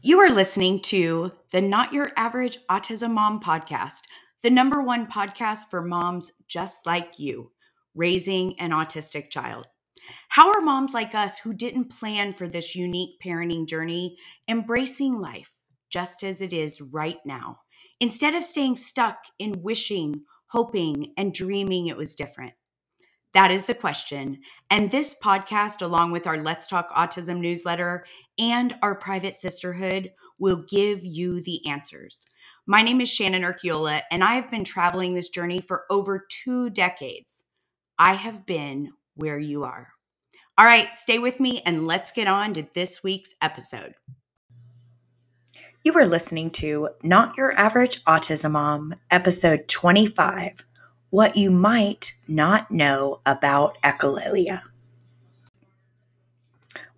[0.00, 4.02] You are listening to the Not Your Average Autism Mom podcast,
[4.44, 7.50] the number one podcast for moms just like you,
[7.96, 9.66] raising an autistic child.
[10.28, 14.16] How are moms like us who didn't plan for this unique parenting journey
[14.48, 15.52] embracing life
[15.90, 17.58] just as it is right now,
[17.98, 22.54] instead of staying stuck in wishing, hoping, and dreaming it was different?
[23.34, 24.38] That is the question.
[24.70, 28.04] And this podcast, along with our Let's Talk Autism newsletter
[28.38, 32.26] and our private sisterhood, will give you the answers.
[32.66, 36.70] My name is Shannon Urquiola, and I have been traveling this journey for over two
[36.70, 37.44] decades.
[37.98, 39.88] I have been where you are.
[40.56, 43.94] All right, stay with me and let's get on to this week's episode.
[45.84, 50.64] You are listening to Not Your Average Autism Mom, episode 25
[51.10, 54.62] what you might not know about echolalia.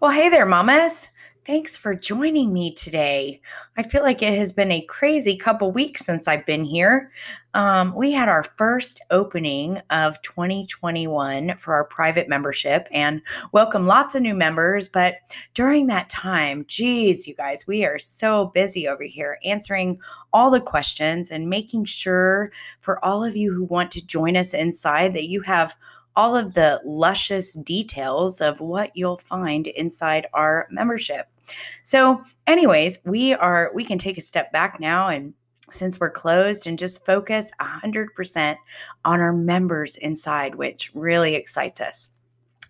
[0.00, 1.10] Well, hey there, mamas.
[1.46, 3.40] Thanks for joining me today.
[3.78, 7.12] I feel like it has been a crazy couple weeks since I've been here.
[7.54, 14.14] Um, we had our first opening of 2021 for our private membership and welcome lots
[14.14, 14.86] of new members.
[14.86, 15.16] But
[15.54, 19.98] during that time, geez, you guys, we are so busy over here answering
[20.34, 24.52] all the questions and making sure for all of you who want to join us
[24.52, 25.74] inside that you have
[26.20, 31.28] all of the luscious details of what you'll find inside our membership.
[31.82, 35.32] So, anyways, we are we can take a step back now and
[35.70, 38.56] since we're closed and just focus 100%
[39.06, 42.10] on our members inside, which really excites us.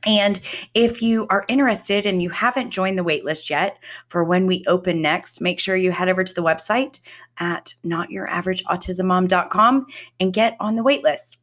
[0.07, 0.41] And
[0.75, 3.79] if you are interested and you haven't joined the waitlist yet
[4.11, 7.01] for when we open next, make sure you head over to the website
[7.39, 9.87] at notyouraverageautismmom.com
[10.21, 11.39] and get on the waitlist.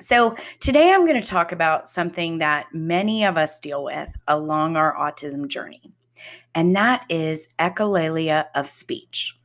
[0.00, 4.76] So, today I'm going to talk about something that many of us deal with along
[4.76, 5.92] our autism journey,
[6.54, 9.38] and that is echolalia of speech.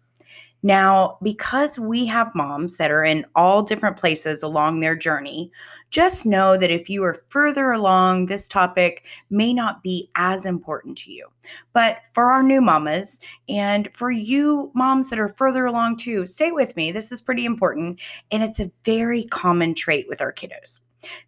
[0.62, 5.52] Now, because we have moms that are in all different places along their journey,
[5.90, 10.98] just know that if you are further along, this topic may not be as important
[11.00, 11.28] to you.
[11.74, 16.52] But for our new mamas and for you moms that are further along too, stay
[16.52, 16.92] with me.
[16.92, 18.00] This is pretty important.
[18.32, 20.82] And it's a very common trait with our kiddos.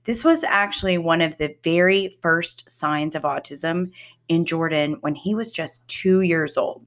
[0.03, 3.91] This was actually one of the very first signs of autism
[4.27, 6.85] in Jordan when he was just two years old.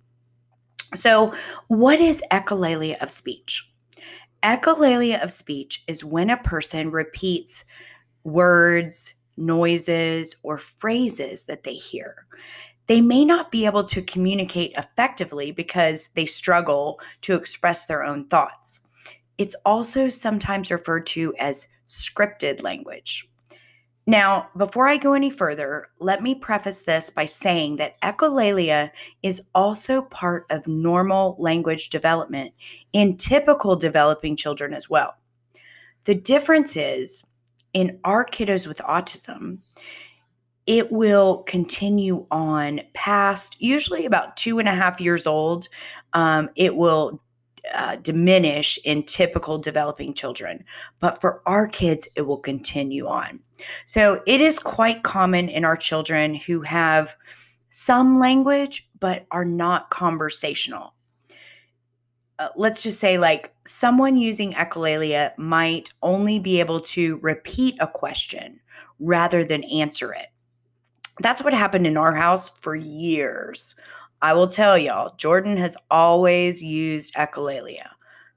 [0.94, 1.34] So,
[1.68, 3.68] what is echolalia of speech?
[4.42, 7.64] Echolalia of speech is when a person repeats
[8.24, 12.26] words, noises, or phrases that they hear.
[12.86, 18.26] They may not be able to communicate effectively because they struggle to express their own
[18.28, 18.80] thoughts.
[19.38, 23.28] It's also sometimes referred to as scripted language.
[24.06, 28.90] Now, before I go any further, let me preface this by saying that echolalia
[29.22, 32.52] is also part of normal language development
[32.92, 35.14] in typical developing children as well.
[36.04, 37.24] The difference is
[37.72, 39.58] in our kiddos with autism,
[40.66, 45.68] it will continue on past usually about two and a half years old.
[46.14, 47.20] Um, it will
[47.74, 50.64] uh, diminish in typical developing children,
[51.00, 53.40] but for our kids, it will continue on.
[53.86, 57.14] So it is quite common in our children who have
[57.70, 60.94] some language but are not conversational.
[62.38, 67.86] Uh, let's just say, like, someone using echolalia might only be able to repeat a
[67.86, 68.58] question
[68.98, 70.26] rather than answer it.
[71.20, 73.76] That's what happened in our house for years.
[74.20, 77.88] I will tell y'all, Jordan has always used echolalia.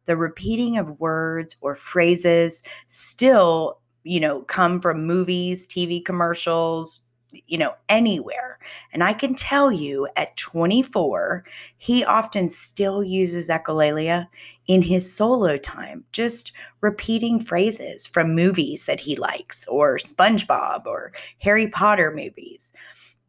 [0.05, 7.01] The repeating of words or phrases still you know, come from movies, TV commercials,
[7.47, 8.57] you know, anywhere.
[8.93, 11.43] And I can tell you at 24,
[11.77, 14.27] he often still uses echolalia
[14.67, 21.11] in his solo time, just repeating phrases from movies that he likes, or SpongeBob or
[21.39, 22.73] Harry Potter movies.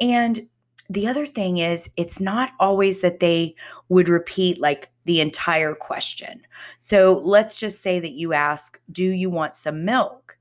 [0.01, 0.49] And
[0.89, 3.55] the other thing is, it's not always that they
[3.89, 6.41] would repeat like the entire question.
[6.79, 10.38] So let's just say that you ask, Do you want some milk?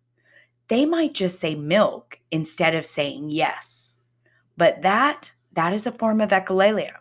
[0.70, 3.94] They might just say milk instead of saying yes.
[4.58, 6.94] But that that is a form of echolalia.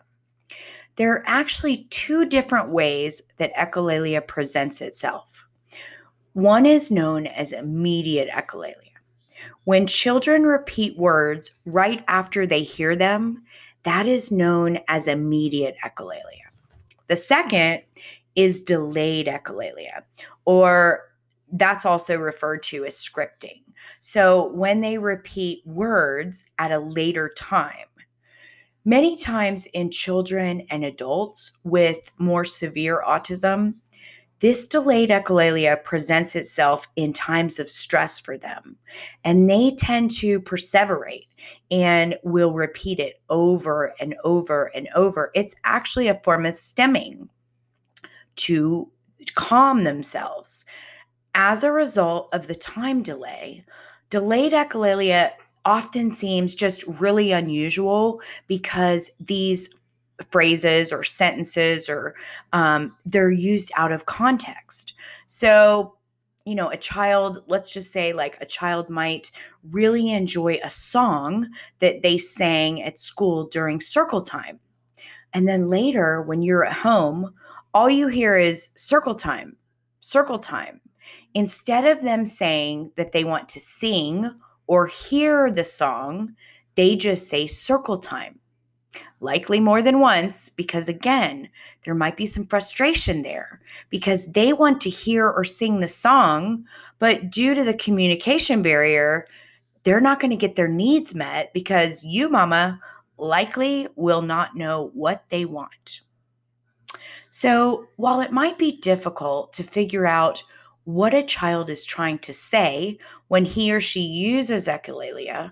[0.95, 5.27] There are actually two different ways that echolalia presents itself.
[6.33, 8.73] One is known as immediate echolalia.
[9.65, 13.43] When children repeat words right after they hear them,
[13.83, 16.49] that is known as immediate echolalia.
[17.07, 17.83] The second
[18.35, 20.03] is delayed echolalia,
[20.45, 21.03] or
[21.53, 23.63] that's also referred to as scripting.
[23.99, 27.87] So when they repeat words at a later time,
[28.87, 33.73] Many times in children and adults with more severe autism,
[34.39, 38.77] this delayed echolalia presents itself in times of stress for them,
[39.25, 41.27] and they tend to perseverate
[41.69, 45.31] and will repeat it over and over and over.
[45.35, 47.27] It's actually a form of stimming
[48.37, 48.89] to
[49.35, 50.63] calm themselves.
[51.39, 53.63] As a result of the time delay,
[54.09, 55.33] delayed echolalia
[55.65, 59.69] often seems just really unusual because these
[60.31, 62.15] phrases or sentences or
[62.53, 64.93] um, they're used out of context.
[65.27, 65.93] So,
[66.43, 69.29] you know, a child, let's just say like a child might
[69.69, 74.59] really enjoy a song that they sang at school during circle time.
[75.33, 77.31] And then later, when you're at home,
[77.75, 79.55] all you hear is circle time,
[79.99, 80.81] circle time.
[81.37, 84.27] Instead of them saying that they want to sing
[84.65, 86.33] or hear the song,
[86.73, 88.39] they just say circle time
[89.19, 91.47] likely more than once, because again,
[91.85, 93.61] there might be some frustration there
[93.91, 96.65] because they want to hear or sing the song,
[96.97, 99.27] but due to the communication barrier,
[99.83, 102.79] they're not going to get their needs met because you, mama,
[103.19, 106.01] likely will not know what they want.
[107.29, 110.41] So, while it might be difficult to figure out
[110.87, 112.97] what a child is trying to say
[113.27, 115.51] when he or she uses echolalia,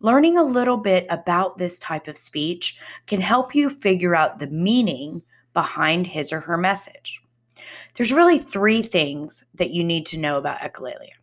[0.00, 2.76] Learning a little bit about this type of speech
[3.06, 5.22] can help you figure out the meaning
[5.54, 7.20] behind his or her message.
[7.94, 11.14] There's really three things that you need to know about echolalia.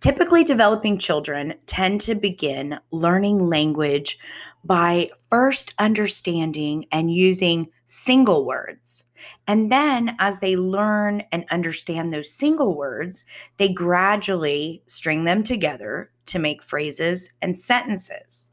[0.00, 4.18] Typically, developing children tend to begin learning language
[4.64, 9.04] by first understanding and using single words.
[9.46, 13.24] And then, as they learn and understand those single words,
[13.56, 18.50] they gradually string them together to make phrases and sentences.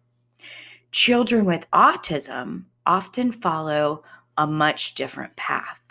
[0.91, 4.03] Children with autism often follow
[4.37, 5.81] a much different path.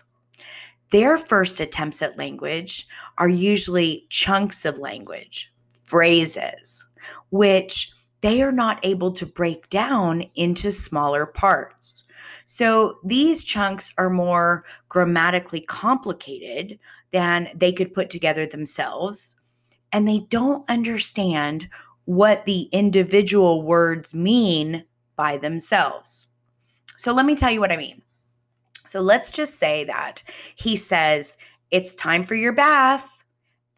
[0.91, 2.87] Their first attempts at language
[3.19, 5.53] are usually chunks of language,
[5.85, 6.87] phrases,
[7.31, 12.05] which they are not able to break down into smaller parts.
[12.52, 16.81] So these chunks are more grammatically complicated
[17.12, 19.37] than they could put together themselves
[19.93, 21.69] and they don't understand
[22.06, 26.26] what the individual words mean by themselves.
[26.97, 28.02] So let me tell you what I mean.
[28.85, 30.25] So let's just say that
[30.56, 31.38] he says,
[31.70, 33.08] It's time for your bath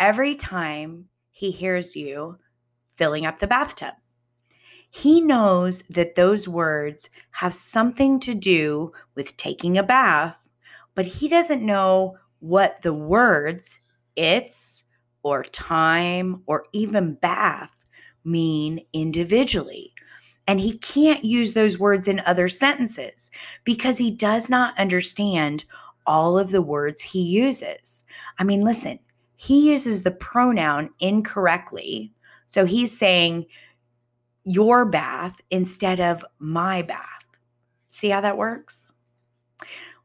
[0.00, 2.38] every time he hears you
[2.96, 3.92] filling up the bathtub.
[4.94, 10.36] He knows that those words have something to do with taking a bath,
[10.94, 13.80] but he doesn't know what the words,
[14.16, 14.84] it's,
[15.22, 17.74] or time or even bath
[18.22, 19.94] mean individually.
[20.46, 23.30] And he can't use those words in other sentences
[23.64, 25.64] because he does not understand
[26.06, 28.04] all of the words he uses.
[28.38, 28.98] I mean, listen,
[29.36, 32.12] he uses the pronoun incorrectly.
[32.46, 33.46] So he's saying
[34.44, 37.06] your bath instead of my bath.
[37.88, 38.94] See how that works?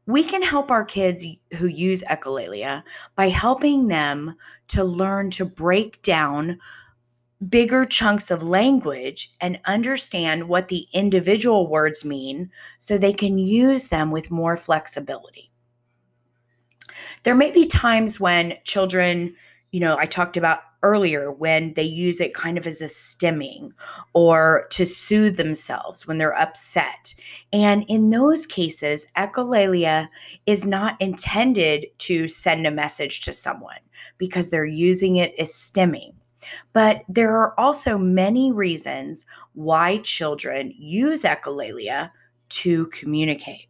[0.08, 1.22] we can help our kids
[1.58, 2.82] who use echolalia
[3.14, 4.34] by helping them
[4.66, 6.58] to learn to break down
[7.50, 13.88] bigger chunks of language and understand what the individual words mean so they can use
[13.88, 15.50] them with more flexibility.
[17.22, 19.36] There may be times when children,
[19.72, 23.72] you know, I talked about earlier when they use it kind of as a stimming
[24.12, 27.14] or to soothe themselves when they're upset.
[27.52, 30.08] And in those cases, echolalia
[30.46, 33.80] is not intended to send a message to someone
[34.18, 36.14] because they're using it as stimming.
[36.72, 42.10] But there are also many reasons why children use echolalia
[42.50, 43.66] to communicate.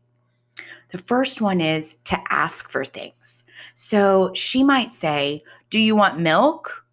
[0.90, 3.44] The first one is to ask for things.
[3.74, 6.84] So she might say, Do you want milk?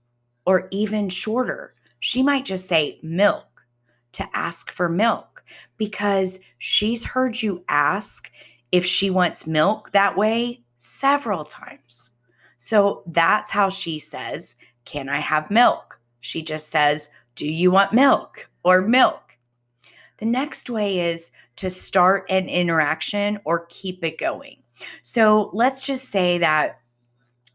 [0.45, 1.73] Or even shorter.
[1.99, 3.65] She might just say milk
[4.13, 5.43] to ask for milk
[5.77, 8.31] because she's heard you ask
[8.71, 12.11] if she wants milk that way several times.
[12.57, 15.99] So that's how she says, Can I have milk?
[16.21, 19.37] She just says, Do you want milk or milk?
[20.17, 24.63] The next way is to start an interaction or keep it going.
[25.01, 26.79] So let's just say that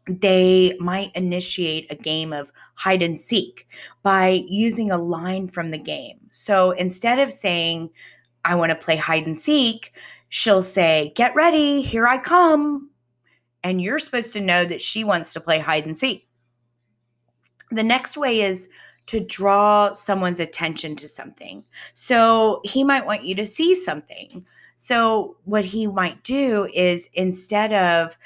[0.07, 3.67] they might initiate a game of hide and seek
[4.03, 6.19] by using a line from the game.
[6.31, 7.89] So instead of saying,
[8.43, 9.93] I want to play hide and seek,
[10.29, 12.89] she'll say, Get ready, here I come.
[13.63, 16.27] And you're supposed to know that she wants to play hide and seek.
[17.69, 18.67] The next way is
[19.07, 21.63] to draw someone's attention to something.
[21.93, 24.45] So he might want you to see something.
[24.77, 28.17] So what he might do is instead of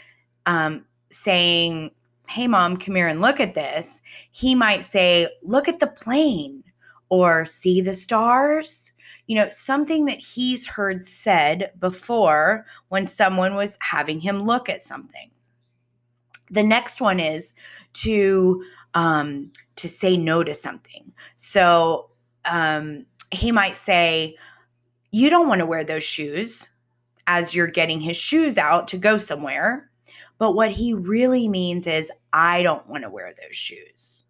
[0.45, 1.91] um, saying,
[2.27, 6.63] Hey, mom, come here and look at this, he might say, Look at the plane
[7.09, 8.91] or see the stars.
[9.27, 14.83] You know, something that he's heard said before when someone was having him look at
[14.83, 15.31] something.
[16.51, 17.53] The next one is
[17.93, 21.11] to um, to say no to something.
[21.35, 22.09] So
[22.45, 24.37] um, he might say,
[25.11, 26.69] "You don't want to wear those shoes,"
[27.27, 29.89] as you're getting his shoes out to go somewhere.
[30.37, 34.23] But what he really means is, "I don't want to wear those shoes."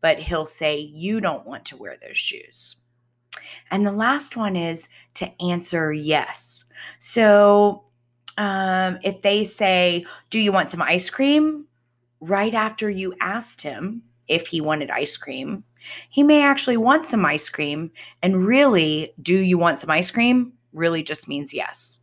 [0.00, 2.76] But he'll say, "You don't want to wear those shoes."
[3.70, 6.66] And the last one is to answer yes.
[6.98, 7.84] So
[8.38, 11.66] um, if they say, Do you want some ice cream?
[12.20, 15.64] Right after you asked him if he wanted ice cream,
[16.08, 17.90] he may actually want some ice cream.
[18.22, 20.54] And really, do you want some ice cream?
[20.72, 22.00] Really just means yes.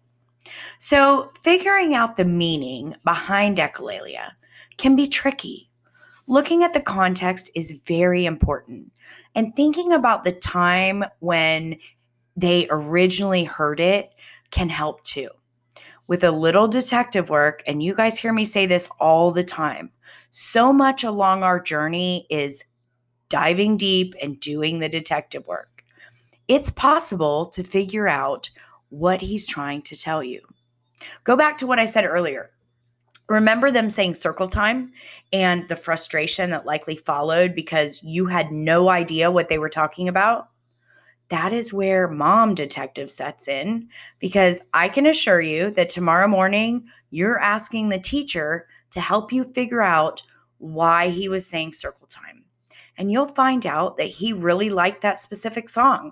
[0.79, 4.31] So, figuring out the meaning behind echolalia
[4.77, 5.70] can be tricky.
[6.27, 8.91] Looking at the context is very important.
[9.36, 11.77] And thinking about the time when
[12.36, 14.12] they originally heard it
[14.50, 15.29] can help too
[16.12, 19.89] with a little detective work, and you guys hear me say this all the time,
[20.31, 22.65] so much along our journey is
[23.29, 25.86] diving deep and doing the detective work.
[26.50, 28.50] It's possible to figure out
[28.91, 30.39] what he's trying to tell you.
[31.25, 32.51] Go back to what I said earlier.
[33.27, 34.91] Remember them saying circle time
[35.33, 40.07] and the frustration that likely followed because you had no idea what they were talking
[40.07, 40.51] about?
[41.31, 43.88] that is where mom detective sets in
[44.19, 49.45] because I can assure you that tomorrow morning you're asking the teacher to help you
[49.45, 50.21] figure out
[50.57, 52.43] why he was saying circle time.
[52.98, 56.12] And you'll find out that he really liked that specific song.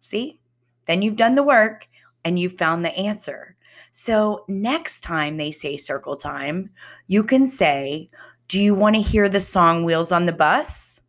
[0.00, 0.40] See?
[0.86, 1.86] Then you've done the work
[2.26, 3.56] and you've found the answer.
[3.92, 6.70] So next time they say circle time,
[7.06, 8.10] you can say,
[8.48, 11.00] Do you want to hear the song Wheels on the Bus?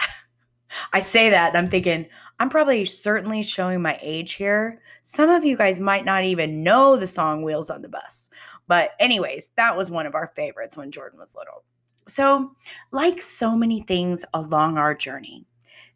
[0.94, 2.06] I say that and I'm thinking,
[2.40, 4.80] I'm probably certainly showing my age here.
[5.02, 8.30] Some of you guys might not even know the song Wheels on the Bus.
[8.68, 11.62] But, anyways, that was one of our favorites when Jordan was little.
[12.08, 12.52] So,
[12.90, 15.44] like so many things along our journey,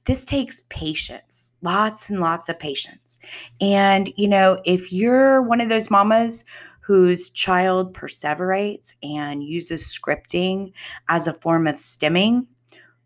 [0.07, 3.19] this takes patience, lots and lots of patience.
[3.61, 6.45] And, you know, if you're one of those mamas
[6.81, 10.73] whose child perseverates and uses scripting
[11.09, 12.47] as a form of stimming,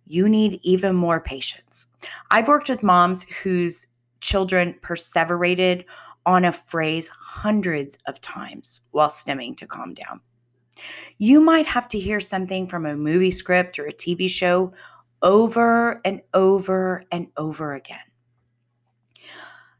[0.06, 1.86] you need even more patience.
[2.30, 3.86] I've worked with moms whose
[4.20, 5.84] children perseverated
[6.26, 10.20] on a phrase hundreds of times while stimming to calm down.
[11.16, 14.72] You might have to hear something from a movie script or a TV show
[15.22, 17.98] over and over and over again.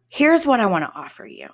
[0.08, 1.48] Here's what I want to offer you.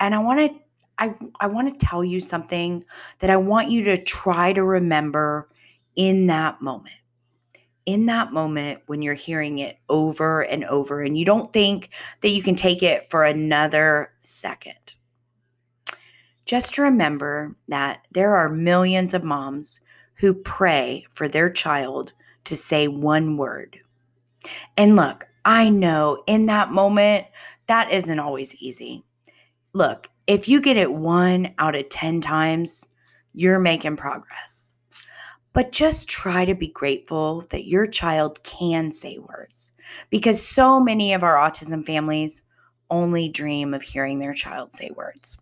[0.00, 0.58] And I want to
[0.96, 2.84] I, I want to tell you something
[3.18, 5.48] that I want you to try to remember
[5.96, 6.94] in that moment
[7.86, 11.90] in that moment when you're hearing it over and over and you don't think
[12.22, 14.94] that you can take it for another second.
[16.46, 19.80] Just remember that there are millions of moms
[20.14, 22.12] who pray for their child
[22.44, 23.78] to say one word.
[24.76, 27.26] And look, I know in that moment,
[27.66, 29.04] that isn't always easy.
[29.72, 32.88] Look, if you get it one out of 10 times,
[33.32, 34.74] you're making progress.
[35.52, 39.72] But just try to be grateful that your child can say words
[40.10, 42.42] because so many of our autism families
[42.90, 45.38] only dream of hearing their child say words.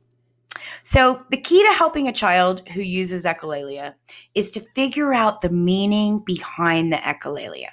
[0.82, 3.94] So, the key to helping a child who uses echolalia
[4.34, 7.70] is to figure out the meaning behind the echolalia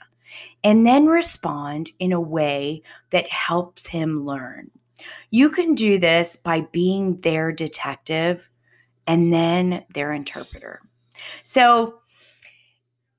[0.63, 4.69] and then respond in a way that helps him learn.
[5.31, 8.49] You can do this by being their detective
[9.07, 10.81] and then their interpreter.
[11.43, 11.99] So,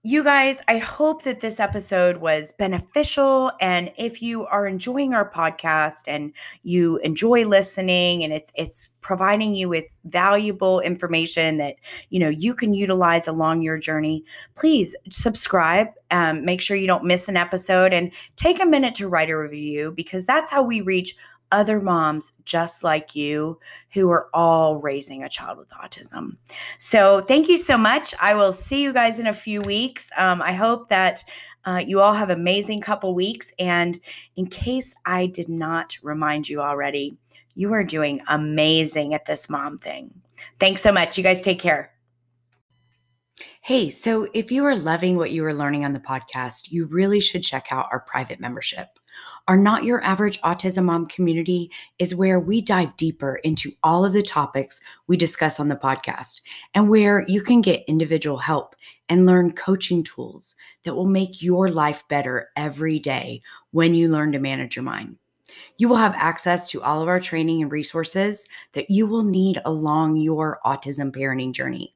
[0.03, 3.53] you guys, I hope that this episode was beneficial.
[3.61, 9.55] And if you are enjoying our podcast and you enjoy listening and it's it's providing
[9.55, 11.75] you with valuable information that
[12.09, 15.89] you know you can utilize along your journey, please subscribe.
[16.11, 19.37] Um, make sure you don't miss an episode and take a minute to write a
[19.37, 21.15] review because that's how we reach
[21.53, 23.59] other moms just like you
[23.93, 26.37] who are all raising a child with autism.
[26.79, 28.15] So, thank you so much.
[28.21, 30.11] I will see you guys in a few weeks.
[30.17, 31.25] Um, I hope that
[31.65, 33.53] uh, you all have amazing couple weeks.
[33.59, 34.01] And
[34.37, 37.17] in case I did not remind you already,
[37.55, 40.11] you are doing amazing at this mom thing.
[40.59, 41.19] Thanks so much.
[41.19, 41.93] You guys take care.
[43.63, 47.21] Hey, so if you are loving what you are learning on the podcast, you really
[47.21, 48.89] should check out our private membership.
[49.49, 54.13] Our Not Your Average Autism Mom community is where we dive deeper into all of
[54.13, 56.43] the topics we discuss on the podcast
[56.75, 58.77] and where you can get individual help
[59.09, 63.41] and learn coaching tools that will make your life better every day
[63.73, 65.17] when you learn to manage your mind.
[65.79, 69.61] You will have access to all of our training and resources that you will need
[69.65, 71.95] along your autism parenting journey.